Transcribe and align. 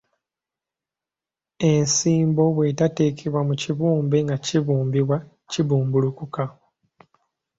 Ensibo 1.71 2.43
bwe 2.55 2.67
tateekebwa 2.79 3.41
mu 3.47 3.53
kibumbe 3.61 4.17
nga 4.25 4.35
kibumbibwa 4.45 5.17
kibumbulukuka. 5.51 6.43